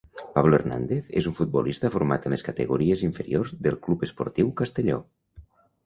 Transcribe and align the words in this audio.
Pablo 0.35 0.53
Hernández 0.59 1.11
és 1.21 1.27
un 1.31 1.35
futbolista 1.41 1.93
format 1.97 2.27
en 2.29 2.35
les 2.37 2.47
categories 2.49 3.07
inferiors 3.11 3.55
del 3.69 3.81
Club 3.87 4.11
Esportiu 4.11 4.55
Castelló. 4.65 5.03